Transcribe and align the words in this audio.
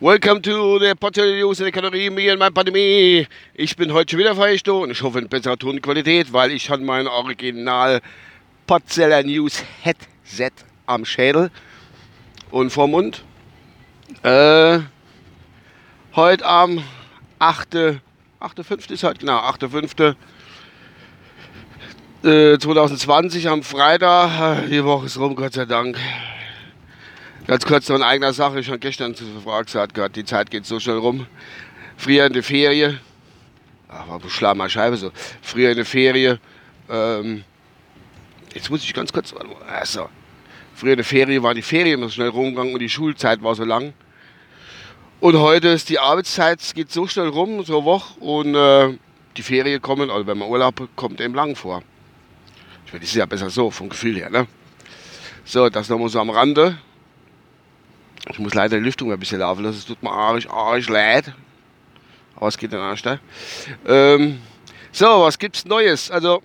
Welcome 0.00 0.40
to 0.40 0.78
the 0.78 0.94
Portal 0.98 1.36
News 1.36 1.60
in 1.60 1.64
der 1.64 1.72
Kalorie, 1.72 2.08
mir 2.08 2.32
in 2.32 2.38
meiner 2.38 2.50
Pandemie. 2.50 3.26
Ich 3.52 3.76
bin 3.76 3.92
heute 3.92 4.12
schon 4.12 4.20
wieder 4.20 4.74
und 4.74 4.90
ich 4.90 5.02
hoffe 5.02 5.18
in 5.18 5.28
besserer 5.28 5.58
Tonqualität, 5.58 6.32
weil 6.32 6.52
ich 6.52 6.70
habe 6.70 6.82
mein 6.82 7.06
Original 7.06 8.00
Potzeller 8.66 9.22
News 9.22 9.62
Headset 9.82 10.52
am 10.86 11.04
Schädel 11.04 11.50
und 12.50 12.70
vor 12.70 12.88
Mund. 12.88 13.22
Äh, 14.22 14.78
heute 16.16 16.46
am 16.46 16.82
8. 17.38 17.74
8.5. 18.40 18.92
ist 18.92 19.04
heute, 19.04 19.18
genau, 19.18 19.40
8.5. 19.40 20.16
2020 22.22 23.48
am 23.50 23.62
Freitag. 23.62 24.70
Die 24.70 24.82
Woche 24.82 25.04
ist 25.04 25.18
rum, 25.18 25.36
Gott 25.36 25.52
sei 25.52 25.66
Dank. 25.66 25.98
Ganz 27.46 27.66
kurz 27.66 27.90
noch 27.90 27.96
in 27.96 28.02
eigener 28.02 28.32
Sache. 28.32 28.58
Ich 28.60 28.68
habe 28.68 28.78
gestern 28.78 29.14
zu 29.14 29.26
Frau 29.44 29.60
gesagt, 29.60 29.94
Gott, 29.94 30.16
die 30.16 30.24
Zeit 30.24 30.50
geht 30.50 30.64
so 30.64 30.80
schnell 30.80 30.96
rum. 30.96 31.26
Der 32.06 32.42
Ferie, 32.42 32.98
ach, 33.86 34.08
war 34.08 34.18
beschlagen 34.18 34.56
mal 34.56 34.70
Scheibe 34.70 34.96
so. 34.96 35.12
Der 35.54 35.84
Ferie, 35.84 36.38
ähm, 36.88 37.44
jetzt 38.54 38.70
muss 38.70 38.82
ich 38.82 38.94
ganz 38.94 39.12
kurz, 39.12 39.34
also, 39.68 40.08
der 40.82 41.04
Ferie 41.04 41.42
war 41.42 41.52
die 41.52 41.60
Ferien 41.60 42.00
so 42.00 42.08
schnell 42.08 42.28
rumgegangen 42.28 42.72
und 42.72 42.80
die 42.80 42.88
Schulzeit 42.88 43.42
war 43.42 43.54
so 43.54 43.64
lang. 43.64 43.92
Und 45.20 45.36
heute 45.38 45.68
ist 45.68 45.90
die 45.90 45.98
Arbeitszeit, 45.98 46.62
es 46.62 46.72
geht 46.72 46.90
so 46.90 47.06
schnell 47.06 47.28
rum, 47.28 47.62
so 47.62 47.76
eine 47.76 47.84
Woche, 47.84 48.18
und 48.20 48.54
äh, 48.54 48.96
die 49.36 49.42
Ferien 49.42 49.82
kommen, 49.82 50.10
also 50.10 50.26
wenn 50.26 50.38
man 50.38 50.48
Urlaub 50.48 50.88
kommt, 50.96 51.20
eben 51.20 51.34
lang 51.34 51.56
vor. 51.56 51.82
Ich 52.86 52.92
meine, 52.92 53.00
das 53.00 53.10
ist 53.10 53.16
ja 53.16 53.26
besser 53.26 53.50
so, 53.50 53.70
vom 53.70 53.90
Gefühl 53.90 54.16
her, 54.16 54.30
ne? 54.30 54.46
So, 55.44 55.68
das 55.68 55.90
nochmal 55.90 56.08
so 56.08 56.20
am 56.20 56.30
Rande. 56.30 56.78
Ich 58.30 58.38
muss 58.38 58.54
leider 58.54 58.78
die 58.78 58.84
Lüftung 58.84 59.12
ein 59.12 59.18
bisschen 59.18 59.40
laufen 59.40 59.64
lassen. 59.64 59.78
Es 59.78 59.86
tut 59.86 60.02
mir 60.02 60.10
arg, 60.10 60.46
arg 60.50 60.88
leid. 60.88 61.34
Aber 62.36 62.48
es 62.48 62.58
geht 62.58 62.72
dann 62.72 62.80
erst. 62.80 63.06
Ähm, 63.86 64.40
so, 64.92 65.06
was 65.06 65.38
gibt's 65.38 65.64
Neues? 65.64 66.10
Also, 66.10 66.42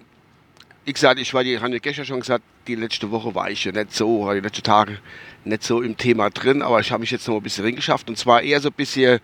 wie 0.86 0.94
gesagt, 0.94 1.20
ich 1.20 1.34
war 1.34 1.44
die, 1.44 1.60
habe 1.60 1.80
gestern 1.80 2.06
schon 2.06 2.20
gesagt, 2.20 2.44
die 2.68 2.76
letzte 2.76 3.10
Woche 3.12 3.34
war 3.34 3.50
ich 3.50 3.64
ja 3.64 3.72
nicht 3.72 3.94
so, 3.94 4.32
die 4.34 4.40
letzten 4.40 4.64
Tage 4.64 5.00
nicht 5.46 5.64
so 5.64 5.82
im 5.82 5.98
Thema 5.98 6.30
drin, 6.30 6.62
aber 6.62 6.80
ich 6.80 6.92
habe 6.92 7.02
mich 7.02 7.12
jetzt 7.12 7.28
noch 7.28 7.36
ein 7.36 7.44
bisschen 7.44 7.66
reingeschafft 7.66 8.10
und 8.10 8.18
zwar 8.18 8.42
eher 8.42 8.60
so 8.60 8.70
ein 8.70 8.74
bisschen 8.74 9.20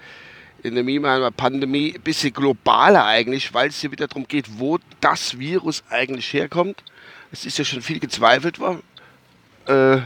in 0.63 0.73
der 0.73 0.83
Mima 0.83 1.29
Pandemie, 1.31 1.93
ein 1.95 2.01
bisschen 2.01 2.33
globaler 2.33 3.05
eigentlich, 3.05 3.53
weil 3.53 3.69
es 3.69 3.79
hier 3.81 3.91
wieder 3.91 4.07
darum 4.07 4.27
geht, 4.27 4.59
wo 4.59 4.79
das 5.01 5.37
Virus 5.37 5.83
eigentlich 5.89 6.33
herkommt. 6.33 6.83
Es 7.31 7.45
ist 7.45 7.57
ja 7.59 7.65
schon 7.65 7.81
viel 7.81 7.99
gezweifelt 7.99 8.59
worden, 8.59 8.81
äh, 9.67 9.97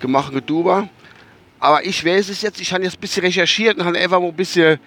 gemacht 0.00 0.32
war. 0.32 0.88
Aber 1.58 1.84
ich 1.84 2.04
weiß 2.04 2.28
es 2.28 2.42
jetzt, 2.42 2.60
ich 2.60 2.72
habe 2.72 2.84
jetzt 2.84 2.96
ein 2.96 3.00
bisschen 3.00 3.24
recherchiert 3.24 3.78
und 3.78 3.84
habe 3.84 3.98
einfach 3.98 4.20
mal 4.20 4.28
ein 4.28 4.36
bisschen 4.36 4.78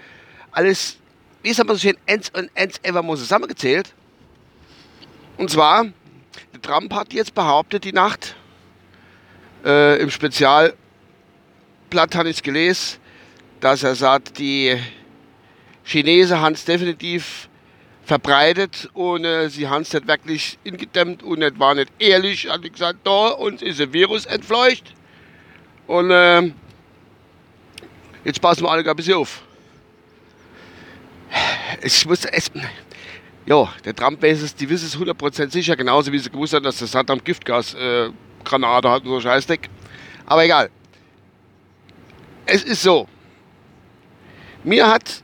alles, 0.52 0.98
wie 1.42 1.54
sagt 1.54 1.68
man 1.68 1.78
so 1.78 1.82
schön, 1.82 1.98
Ends 2.06 2.30
und 2.36 2.50
Ends 2.54 2.80
einfach 2.84 3.04
mal 3.04 3.18
zusammengezählt. 3.18 3.94
Und 5.38 5.50
zwar, 5.50 5.86
Trump 6.62 6.94
hat 6.94 7.14
jetzt 7.14 7.34
behauptet, 7.34 7.84
die 7.84 7.94
Nacht, 7.94 8.36
äh, 9.66 10.02
im 10.02 10.10
Spezialblatt 10.10 10.76
habe 12.14 12.30
ich 12.30 12.44
gelesen, 12.44 13.00
dass 13.60 13.84
er 13.84 13.96
sagt, 13.96 14.38
die 14.38 14.78
Chinesen 15.84 16.40
haben 16.40 16.54
es 16.54 16.66
definitiv 16.66 17.50
verbreitet 18.06 18.90
und 18.94 19.24
äh, 19.24 19.50
sie 19.50 19.68
haben 19.68 19.84
es 19.84 19.94
nicht 19.94 20.08
wirklich 20.08 20.58
ingedämmt 20.64 21.24
und 21.24 21.42
es 21.42 21.58
war 21.60 21.76
nicht 21.76 21.92
ehrlich. 22.00 22.50
Hat 22.50 22.62
gesagt, 22.64 23.00
da 23.04 23.30
uns 23.30 23.62
ist 23.62 23.80
ein 23.80 23.94
Virus 23.94 24.26
entfleucht. 24.26 24.94
Und 25.88 26.12
äh, 26.12 26.52
jetzt 28.24 28.42
passen 28.42 28.64
wir 28.64 28.72
alle 28.72 28.88
ein 28.88 28.96
bisschen 28.96 29.16
auf. 29.16 29.42
Ich 31.82 32.06
muss 32.06 32.26
es. 32.26 32.52
Ja, 33.46 33.68
der 33.86 33.96
Trump 33.96 34.22
weiß 34.22 34.42
es, 34.42 34.56
die 34.56 34.70
wissen 34.70 34.88
es 34.88 34.98
100% 34.98 35.52
sicher, 35.52 35.76
genauso 35.76 36.12
wie 36.12 36.20
sie 36.20 36.30
gewusst 36.30 36.54
haben, 36.54 36.64
dass 36.64 36.78
der 36.78 36.88
Saddam 36.88 37.24
Giftgasgranate 37.24 38.88
äh, 38.88 38.92
hat 38.92 39.04
und 39.04 39.10
so 39.10 39.22
Scheißdeck. 39.22 39.70
Aber 40.26 40.44
egal. 40.44 40.70
Es 42.46 42.64
ist 42.64 42.82
so. 42.82 43.08
Mir 44.64 44.88
hat 44.88 45.24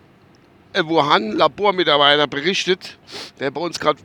ein 0.73 0.87
Wuhan-Labormitarbeiter 0.87 2.27
berichtet, 2.27 2.97
der 3.39 3.51
bei 3.51 3.61
uns 3.61 3.79
gerade, 3.79 3.99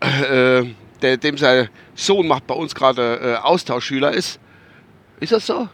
äh, 0.00 0.74
der, 1.00 1.16
dem 1.16 1.38
sein 1.38 1.68
Sohn 1.94 2.26
macht 2.26 2.46
bei 2.46 2.54
uns 2.54 2.74
gerade 2.74 3.20
äh, 3.22 3.36
Austauschschüler 3.36 4.12
ist. 4.12 4.38
Ist 5.20 5.32
das 5.32 5.46
so? 5.46 5.68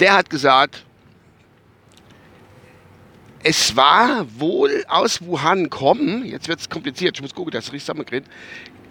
der 0.00 0.14
hat 0.14 0.30
gesagt, 0.30 0.84
es 3.42 3.76
war 3.76 4.26
wohl 4.38 4.84
aus 4.88 5.22
Wuhan 5.22 5.70
kommen, 5.70 6.24
jetzt 6.24 6.48
wird 6.48 6.60
es 6.60 6.68
kompliziert, 6.68 7.16
ich 7.16 7.22
muss 7.22 7.34
gucken, 7.34 7.52
dass 7.52 7.66
ich 7.66 7.72
richtig 7.72 7.86
zusammenkriege. 7.86 8.26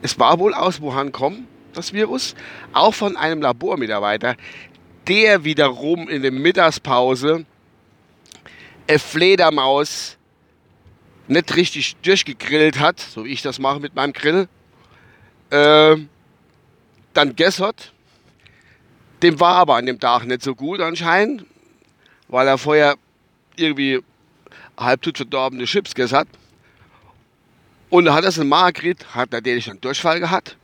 Es 0.02 0.18
war 0.18 0.40
wohl 0.40 0.54
aus 0.54 0.82
Wuhan 0.82 1.12
kommen, 1.12 1.48
das 1.74 1.94
Virus, 1.94 2.36
auch 2.74 2.94
von 2.94 3.16
einem 3.18 3.42
Labormitarbeiter, 3.42 4.36
der 5.08 5.44
wiederum 5.44 6.10
in 6.10 6.22
der 6.22 6.32
Mittagspause 6.32 7.46
eine 8.88 9.00
Fledermaus 9.00 10.18
nicht 11.28 11.56
richtig 11.56 11.96
durchgegrillt 11.98 12.80
hat, 12.80 13.00
so 13.00 13.26
wie 13.26 13.30
ich 13.30 13.42
das 13.42 13.60
mache 13.60 13.80
mit 13.80 13.94
meinem 13.96 14.14
Grill, 14.14 14.48
äh, 15.52 15.96
dann 17.14 17.36
gessert 17.36 17.94
dem 19.22 19.40
war 19.40 19.56
aber 19.56 19.76
an 19.76 19.86
dem 19.86 20.00
Tag 20.00 20.26
nicht 20.26 20.42
so 20.42 20.56
gut 20.56 20.80
anscheinend, 20.80 21.46
weil 22.28 22.48
er 22.48 22.58
vorher 22.58 22.96
irgendwie 23.56 24.00
halbtot 24.80 25.18
verdorbene 25.18 25.66
Chips 25.66 25.94
gegessen. 25.94 26.28
Und 27.90 28.06
da 28.06 28.14
hat 28.14 28.24
er 28.24 28.38
in 28.38 28.50
gekriegt, 28.50 29.16
hat 29.16 29.32
natürlich 29.32 29.70
einen 29.70 29.82
Durchfall 29.82 30.20
gehabt 30.20 30.58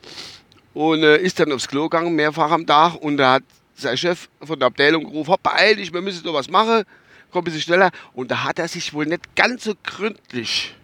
und 0.73 1.03
äh, 1.03 1.17
ist 1.17 1.39
dann 1.39 1.51
aufs 1.51 1.67
Klo 1.67 1.89
gegangen, 1.89 2.15
mehrfach 2.15 2.51
am 2.51 2.67
Tag. 2.67 2.95
Und 2.95 3.17
da 3.17 3.33
hat 3.33 3.43
sein 3.75 3.97
Chef 3.97 4.29
von 4.41 4.59
der 4.59 4.67
Abteilung 4.67 5.03
gerufen, 5.03 5.31
hopp, 5.31 5.41
beeil 5.41 5.75
dich, 5.75 5.91
wir 5.91 6.01
müssen 6.01 6.23
doch 6.23 6.33
was 6.33 6.49
machen, 6.49 6.83
komm 7.31 7.41
ein 7.41 7.45
bisschen 7.45 7.61
schneller. 7.61 7.91
Und 8.13 8.29
da 8.29 8.43
hat 8.43 8.59
er 8.59 8.67
sich 8.67 8.93
wohl 8.93 9.05
nicht 9.05 9.35
ganz 9.35 9.63
so 9.63 9.73
gründlich 9.83 10.75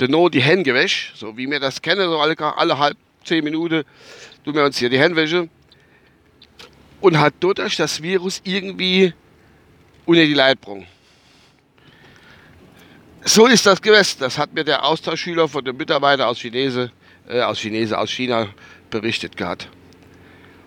nur 0.00 0.30
die 0.30 0.42
Hände 0.42 0.64
gewäscht, 0.64 1.16
so 1.16 1.36
wie 1.36 1.48
wir 1.48 1.60
das 1.60 1.80
kennen, 1.80 2.08
so 2.08 2.18
alle, 2.18 2.36
alle 2.38 2.78
halb 2.78 2.96
zehn 3.24 3.44
Minuten 3.44 3.84
tun 4.44 4.54
wir 4.54 4.64
uns 4.64 4.76
hier 4.76 4.90
die 4.90 4.98
Hände 4.98 5.16
wäschen 5.16 5.50
und 7.00 7.18
hat 7.18 7.34
dadurch 7.40 7.76
das 7.76 8.02
Virus 8.02 8.40
irgendwie 8.44 9.12
unter 10.04 10.24
die 10.24 10.34
Leitbrung. 10.34 10.86
So 13.26 13.46
ist 13.46 13.64
das 13.64 13.80
gewesen. 13.80 14.18
Das 14.20 14.36
hat 14.36 14.52
mir 14.52 14.64
der 14.64 14.84
Austauschschüler 14.84 15.48
von 15.48 15.64
dem 15.64 15.78
Mitarbeiter 15.78 16.28
aus 16.28 16.38
Chinese, 16.38 16.92
äh, 17.26 17.40
aus 17.40 17.58
Chinese, 17.58 17.98
aus 17.98 18.10
China 18.10 18.48
berichtet 18.90 19.36
gehabt. 19.36 19.68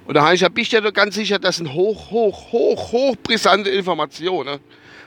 Und 0.05 0.15
da 0.15 0.23
habe 0.23 0.33
ich, 0.33 0.41
bin 0.41 0.63
ich 0.63 0.71
ja 0.71 0.79
ganz 0.89 1.15
sicher, 1.15 1.37
das 1.37 1.57
sind 1.57 1.71
hoch, 1.73 2.09
hoch, 2.09 2.51
hoch, 2.51 2.91
hoch 2.91 3.15
brisante 3.21 3.69
Informationen. 3.69 4.59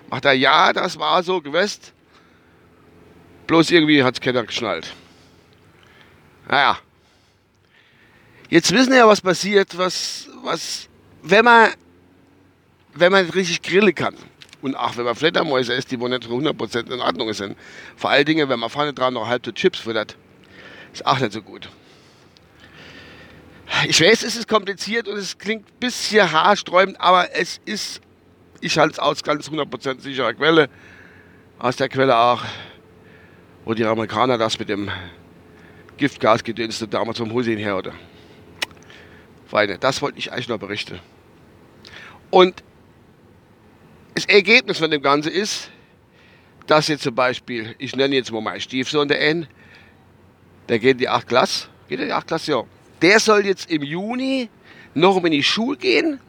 Macht 0.08 0.26
er, 0.26 0.32
ja, 0.34 0.72
das 0.72 0.98
war 0.98 1.22
so 1.24 1.40
gewesen. 1.40 1.80
Bloß 3.48 3.72
irgendwie 3.72 4.04
hat 4.04 4.14
es 4.14 4.20
keiner 4.20 4.44
geschnallt. 4.44 4.94
Naja. 6.48 6.78
Jetzt 8.48 8.72
wissen 8.72 8.90
wir 8.90 8.98
ja, 8.98 9.08
was 9.08 9.20
passiert, 9.20 9.76
was, 9.76 10.28
was 10.44 10.88
wenn 11.22 11.44
man, 11.44 11.70
wenn 12.94 13.10
man 13.10 13.28
richtig 13.30 13.62
grillen 13.62 13.94
kann, 13.94 14.14
und 14.62 14.74
auch 14.74 14.96
wenn 14.96 15.04
man 15.04 15.14
Fledermäuse 15.14 15.72
isst, 15.74 15.90
die 15.90 16.00
wohl 16.00 16.10
nicht 16.10 16.24
100% 16.24 16.92
in 16.92 17.00
Ordnung 17.00 17.32
sind, 17.32 17.56
vor 17.96 18.10
allen 18.10 18.24
Dingen, 18.24 18.48
wenn 18.48 18.58
man 18.58 18.70
vorne 18.70 18.92
dran 18.92 19.14
noch 19.14 19.26
halbe 19.26 19.52
Chips 19.54 19.78
füttert, 19.78 20.16
ist 20.92 21.06
auch 21.06 21.18
nicht 21.18 21.32
so 21.32 21.42
gut. 21.42 21.68
Ich 23.86 24.00
weiß, 24.00 24.24
es 24.24 24.36
ist 24.36 24.48
kompliziert 24.48 25.08
und 25.08 25.16
es 25.16 25.38
klingt 25.38 25.66
ein 25.66 25.78
bisschen 25.78 26.30
haarsträubend, 26.30 27.00
aber 27.00 27.34
es 27.34 27.60
ist, 27.64 28.00
ich 28.60 28.76
halte 28.78 28.94
es 28.94 28.98
aus 28.98 29.22
ganz 29.22 29.48
100% 29.48 30.00
sicherer 30.00 30.34
Quelle, 30.34 30.68
aus 31.58 31.76
der 31.76 31.88
Quelle 31.88 32.16
auch, 32.16 32.42
wo 33.64 33.74
die 33.74 33.84
Amerikaner 33.84 34.38
das 34.38 34.58
mit 34.58 34.68
dem 34.68 34.90
Giftgas 35.96 36.42
gedünstet 36.42 36.92
damals 36.92 37.18
vom 37.18 37.32
Hussein 37.32 37.58
her, 37.58 37.76
oder? 37.76 37.92
Freunde, 39.46 39.78
das 39.78 40.02
wollte 40.02 40.18
ich 40.18 40.32
eigentlich 40.32 40.48
noch 40.48 40.58
berichten. 40.58 40.98
Und 42.30 42.62
das 44.20 44.34
Ergebnis 44.34 44.78
von 44.78 44.90
dem 44.90 45.00
Ganzen 45.00 45.32
ist, 45.32 45.70
dass 46.66 46.88
jetzt 46.88 47.02
zum 47.02 47.14
Beispiel, 47.14 47.74
ich 47.78 47.96
nenne 47.96 48.14
jetzt 48.16 48.30
mal 48.30 48.42
meinen 48.42 48.60
Stiefsohn, 48.60 49.08
der 49.08 49.20
N, 49.20 49.46
der 50.68 50.78
geht 50.78 50.92
in 50.92 50.98
die 50.98 51.08
8 51.08 51.26
Klasse, 51.26 51.68
geht 51.88 52.00
in 52.00 52.06
die 52.06 52.12
8 52.12 52.26
Klasse, 52.26 52.52
ja. 52.52 52.64
Der 53.00 53.18
soll 53.18 53.46
jetzt 53.46 53.70
im 53.70 53.82
Juni 53.82 54.50
noch 54.92 55.24
in 55.24 55.32
die 55.32 55.42
Schule 55.42 55.78
gehen, 55.78 56.20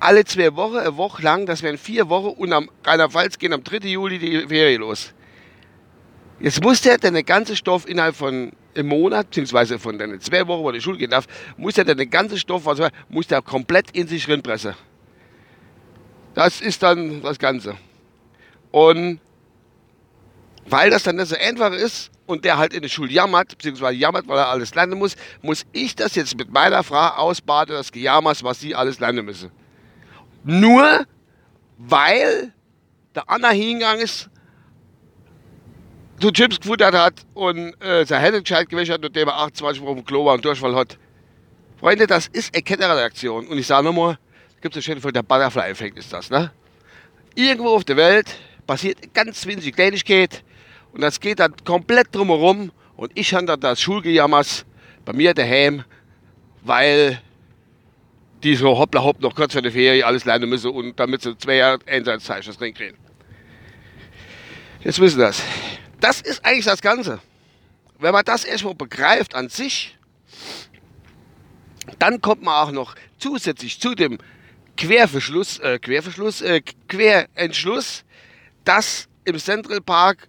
alle 0.00 0.24
zwei 0.26 0.54
Wochen, 0.54 0.76
eine 0.76 0.96
Woche 0.98 1.22
lang, 1.22 1.46
das 1.46 1.62
wären 1.62 1.78
vier 1.78 2.10
Wochen 2.10 2.38
und 2.38 2.52
am 2.52 2.68
Rheinland-Pfalz 2.84 3.38
gehen 3.38 3.54
am 3.54 3.64
3. 3.64 3.78
Juli 3.88 4.18
die 4.18 4.46
Ferien 4.46 4.82
los. 4.82 5.14
Jetzt 6.40 6.62
muss 6.62 6.82
der 6.82 6.98
den 6.98 7.24
ganzen 7.24 7.56
Stoff 7.56 7.88
innerhalb 7.88 8.16
von 8.16 8.52
einem 8.74 8.88
Monat, 8.88 9.30
beziehungsweise 9.30 9.78
von 9.78 9.98
den 9.98 10.20
zwei 10.20 10.46
Wochen, 10.46 10.62
wo 10.62 10.70
der 10.70 10.80
Schule 10.80 10.98
gehen 10.98 11.10
darf, 11.10 11.26
muss 11.56 11.74
der 11.74 11.86
den 11.86 12.10
ganzen 12.10 12.36
Stoff, 12.36 12.68
also 12.68 12.86
muss 13.08 13.28
der 13.28 13.40
komplett 13.40 13.92
in 13.92 14.06
sich 14.06 14.28
reinpressen. 14.28 14.74
Das 16.34 16.60
ist 16.60 16.82
dann 16.82 17.22
das 17.22 17.38
Ganze. 17.38 17.76
Und 18.70 19.20
weil 20.66 20.90
das 20.90 21.02
dann 21.04 21.16
nicht 21.16 21.28
so 21.28 21.36
einfach 21.36 21.72
ist 21.72 22.10
und 22.26 22.44
der 22.44 22.58
halt 22.58 22.72
in 22.72 22.82
der 22.82 22.88
Schule 22.88 23.12
jammert, 23.12 23.50
beziehungsweise 23.50 23.96
jammert, 23.96 24.26
weil 24.26 24.38
er 24.38 24.48
alles 24.48 24.74
lernen 24.74 24.98
muss, 24.98 25.16
muss 25.42 25.64
ich 25.72 25.94
das 25.94 26.14
jetzt 26.14 26.36
mit 26.36 26.50
meiner 26.50 26.82
Frau 26.82 27.08
ausbaden, 27.16 27.74
das 27.74 27.92
Gejammers, 27.92 28.42
was 28.42 28.60
sie 28.60 28.74
alles 28.74 28.98
lernen 28.98 29.24
müssen. 29.24 29.50
Nur 30.42 31.06
weil 31.78 32.52
der 33.14 33.28
Anna 33.28 33.50
hingegangen 33.50 34.02
ist, 34.02 34.28
so 36.20 36.30
Chips 36.30 36.60
gefuttert 36.60 36.94
hat 36.94 37.14
und 37.34 37.74
äh, 37.82 38.04
sein 38.06 38.20
Hände 38.20 38.42
gescheit 38.42 38.68
gewischt 38.68 38.90
hat, 38.90 39.02
nachdem 39.02 39.28
er 39.28 39.36
28 39.36 39.82
Wochen 39.82 40.04
Klo 40.04 40.24
war 40.24 40.34
und 40.34 40.44
Durchfall 40.44 40.74
hat. 40.74 40.98
Freunde, 41.78 42.06
das 42.06 42.28
ist 42.28 42.54
eine 42.54 42.62
Kettenreaktion. 42.62 43.46
Und 43.46 43.58
ich 43.58 43.66
sage 43.66 43.84
nochmal, 43.84 44.18
es 44.64 44.72
gibt 44.72 44.76
so 44.76 44.80
schön 44.80 44.98
von 44.98 45.12
der 45.12 45.22
Butterfly-Effekt 45.22 45.98
ist 45.98 46.10
das, 46.10 46.30
ne? 46.30 46.50
Irgendwo 47.34 47.68
auf 47.68 47.84
der 47.84 47.98
Welt 47.98 48.34
passiert 48.66 49.12
ganz 49.12 49.44
winzige 49.44 49.72
Kleinigkeit 49.72 50.42
und 50.94 51.02
das 51.02 51.20
geht 51.20 51.40
dann 51.40 51.54
komplett 51.66 52.14
drumherum 52.14 52.72
und 52.96 53.12
ich 53.14 53.34
habe 53.34 53.44
dann 53.44 53.60
das 53.60 53.82
Schulgejammers 53.82 54.64
bei 55.04 55.12
mir 55.12 55.34
daheim, 55.34 55.84
weil 56.62 57.20
die 58.42 58.56
so 58.56 58.78
hoppla 58.78 59.04
hopp 59.04 59.20
noch 59.20 59.34
kurz 59.34 59.52
vor 59.52 59.60
der 59.60 59.70
Ferie 59.70 60.02
alles 60.02 60.24
lernen 60.24 60.48
müssen 60.48 60.70
und 60.70 60.98
damit 60.98 61.20
sie 61.20 61.36
zwei 61.36 61.76
Einsatzzeichen 61.84 62.50
das 62.50 62.58
Ring 62.58 62.72
kriegen. 62.72 62.96
Jetzt 64.82 64.98
wissen 64.98 65.18
das. 65.18 65.42
Das 66.00 66.22
ist 66.22 66.42
eigentlich 66.42 66.64
das 66.64 66.80
Ganze. 66.80 67.20
Wenn 67.98 68.12
man 68.12 68.24
das 68.24 68.46
erstmal 68.46 68.74
begreift 68.74 69.34
an 69.34 69.50
sich, 69.50 69.98
dann 71.98 72.22
kommt 72.22 72.42
man 72.42 72.54
auch 72.54 72.72
noch 72.72 72.94
zusätzlich 73.18 73.78
zu 73.78 73.94
dem 73.94 74.18
Querverschluss, 74.76 75.58
äh, 75.60 75.78
Querverschluss, 75.78 76.42
äh, 76.42 76.60
Querentschluss, 76.88 78.04
dass 78.64 79.08
im 79.24 79.38
Central 79.38 79.80
Park 79.80 80.28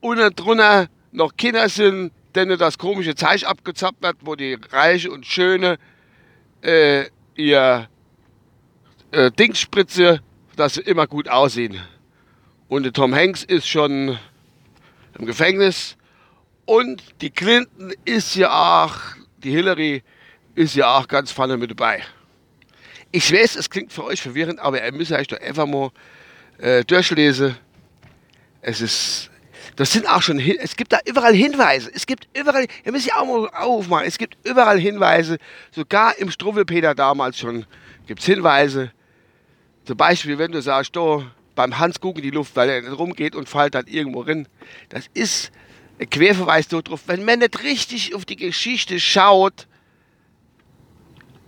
unten 0.00 0.34
drunter 0.34 0.88
noch 1.12 1.36
Kinder 1.36 1.68
sind, 1.68 2.12
denen 2.34 2.58
das 2.58 2.78
komische 2.78 3.14
Zeichen 3.14 3.46
abgezappt 3.46 4.02
wird, 4.02 4.16
wo 4.22 4.34
die 4.34 4.58
Reiche 4.70 5.10
und 5.10 5.26
Schöne 5.26 5.78
äh, 6.62 7.06
ihr 7.36 7.88
äh, 9.10 9.30
Dingsspritze, 9.30 10.20
dass 10.56 10.74
sie 10.74 10.80
immer 10.80 11.06
gut 11.06 11.28
aussehen. 11.28 11.80
Und 12.68 12.84
der 12.84 12.92
Tom 12.92 13.14
Hanks 13.14 13.44
ist 13.44 13.68
schon 13.68 14.18
im 15.18 15.26
Gefängnis. 15.26 15.96
Und 16.64 17.02
die 17.20 17.30
Clinton 17.30 17.92
ist 18.04 18.34
ja 18.34 18.50
auch, 18.50 18.96
die 19.38 19.50
Hillary 19.50 20.02
ist 20.54 20.74
ja 20.74 20.96
auch 20.96 21.08
ganz 21.08 21.32
vorne 21.32 21.56
mit 21.56 21.70
dabei. 21.70 22.02
Ich 23.14 23.30
weiß, 23.30 23.56
es 23.56 23.68
klingt 23.68 23.92
für 23.92 24.04
euch 24.04 24.22
verwirrend, 24.22 24.58
aber 24.58 24.82
ihr 24.82 24.92
müsst 24.92 25.12
euch 25.12 25.28
doch 25.28 25.66
mal 25.66 25.90
äh, 26.56 26.82
durchlesen. 26.82 27.56
Es 28.62 28.80
ist, 28.80 29.30
das 29.76 29.92
sind 29.92 30.08
auch 30.08 30.22
schon, 30.22 30.40
es 30.40 30.76
gibt 30.76 30.94
da 30.94 30.98
überall 31.04 31.34
Hinweise. 31.34 31.90
Es 31.92 32.06
gibt 32.06 32.26
überall, 32.34 32.66
ihr 32.84 32.92
müsst 32.92 33.06
ja 33.06 33.16
auch 33.16 33.26
mal 33.26 33.50
aufmachen, 33.50 34.06
es 34.06 34.16
gibt 34.16 34.38
überall 34.48 34.80
Hinweise. 34.80 35.36
Sogar 35.72 36.16
im 36.18 36.30
Struwwelpeter 36.30 36.94
damals 36.94 37.38
schon 37.38 37.66
gibt 38.06 38.20
es 38.20 38.26
Hinweise. 38.26 38.92
Zum 39.84 39.96
Beispiel, 39.98 40.38
wenn 40.38 40.52
du 40.52 40.62
sagst, 40.62 40.96
da, 40.96 41.22
beim 41.54 41.78
Hans 41.78 42.00
gucken 42.00 42.22
die 42.22 42.30
Luft, 42.30 42.56
weil 42.56 42.70
er 42.70 42.92
rumgeht 42.92 43.34
und 43.34 43.46
fällt 43.46 43.74
dann 43.74 43.88
irgendwo 43.88 44.22
rein. 44.22 44.48
Das 44.88 45.04
ist 45.12 45.52
ein 46.00 46.08
Querverweis 46.08 46.66
darauf. 46.66 47.02
Wenn 47.08 47.26
man 47.26 47.40
nicht 47.40 47.62
richtig 47.62 48.14
auf 48.14 48.24
die 48.24 48.36
Geschichte 48.36 48.98
schaut, 48.98 49.66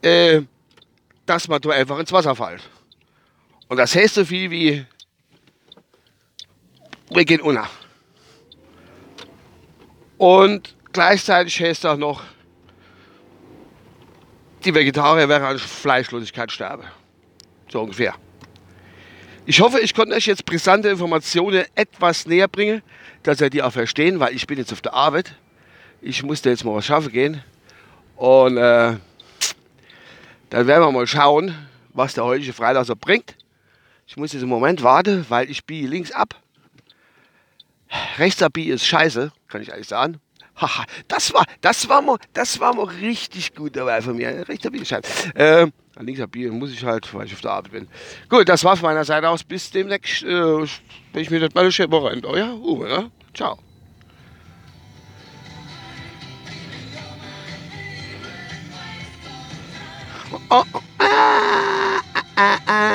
äh, 0.03 0.43
dass 1.27 1.49
man 1.49 1.61
da 1.61 1.71
einfach 1.71 1.99
ins 1.99 2.13
Wasser 2.13 2.35
fällt. 2.35 2.63
Und 3.69 3.77
das 3.79 3.95
heißt 3.95 4.15
so 4.15 4.25
viel 4.25 4.51
wie, 4.51 4.87
wir 7.11 7.25
gehen 7.25 7.41
unter. 7.41 7.69
Und 10.19 10.75
gleichzeitig 10.93 11.61
heißt 11.61 11.87
auch 11.87 11.97
noch, 11.97 12.23
die 14.65 14.75
Vegetarier 14.75 15.29
werden 15.29 15.45
an 15.45 15.59
Fleischlosigkeit 15.59 16.51
sterben. 16.51 16.85
So 17.71 17.83
ungefähr. 17.83 18.15
Ich 19.47 19.61
hoffe, 19.61 19.81
ich 19.81 19.93
konnte 19.95 20.15
euch 20.15 20.27
jetzt 20.27 20.47
brisante 20.47 20.89
Informationen 20.89 21.65
etwas 21.75 22.27
näher 22.27 22.49
bringen, 22.49 22.83
dass 23.23 23.41
ihr 23.43 23.51
die 23.51 23.63
auch 23.63 23.73
verstehen, 23.73 24.21
weil 24.21 24.35
ich 24.35 24.47
bin 24.47 24.57
jetzt 24.57 24.73
auf 24.73 24.81
der 24.81 24.95
Arbeit. 24.95 25.35
Ich 26.01 26.23
musste 26.23 26.49
jetzt 26.49 26.65
mal 26.65 26.75
was 26.75 26.87
schaffen 26.87 27.13
gehen. 27.13 27.43
Und 28.17 28.57
äh, 28.57 28.97
dann 30.55 30.69
werden 30.69 30.85
wir 30.85 30.93
mal 30.93 31.07
schauen, 31.09 31.53
was 31.95 32.15
der 32.15 32.25
heutige 32.25 32.53
Freitag 32.53 32.87
so 32.87 32.95
bringt. 32.95 33.35
Ich 34.07 34.17
muss 34.17 34.33
jetzt 34.33 34.43
im 34.43 34.49
Moment 34.49 34.85
warten, 34.85 35.27
weil 35.29 35.51
ich 35.51 35.65
biege 35.65 35.89
links 35.89 36.13
ab. 36.13 36.41
Rechts 38.19 38.41
abbiegen 38.41 38.73
ist 38.73 38.87
scheiße, 38.87 39.33
kann 39.49 39.63
ich 39.63 39.73
eigentlich 39.73 39.89
sagen. 39.89 40.21
Haha, 40.57 40.85
das 41.09 41.35
war, 41.35 41.45
das 41.61 41.89
war 41.89 42.03
mal, 42.03 42.19
das 42.35 42.61
war 42.61 42.73
mal 42.73 42.85
richtig 42.85 43.57
gut 43.57 43.75
dabei 43.75 44.01
von 44.01 44.15
mir. 44.15 44.49
Rechts 44.49 44.65
abbiegen 44.65 44.83
ist 44.83 44.91
scheiße. 44.91 45.35
Äh, 45.35 45.67
an 45.97 46.07
links 46.07 46.21
abbiegen 46.21 46.57
muss 46.57 46.71
ich 46.71 46.85
halt, 46.85 47.13
weil 47.13 47.27
ich 47.27 47.33
auf 47.33 47.41
der 47.41 47.51
Arbeit 47.51 47.73
bin. 47.73 47.89
Gut, 48.29 48.49
das 48.49 48.63
war 48.63 48.77
von 48.77 48.91
meiner 48.91 49.05
Seite 49.05 49.29
aus. 49.29 49.43
Bis 49.43 49.73
demnächst, 49.73 50.23
äh, 50.23 50.29
wenn 50.29 50.69
ich 51.23 51.31
mir 51.31 51.41
das 51.41 51.53
meine 51.55 51.71
Woche 51.91 52.13
in 52.13 52.25
euer 52.25 52.55
Uwe, 52.55 52.89
ja? 52.89 53.11
Ciao. 53.35 53.59
Oh, 60.33 60.41
oh, 60.51 60.83
ah, 61.01 62.03
ah, 62.15 62.25
ah. 62.37 62.61
ah. 62.69 62.94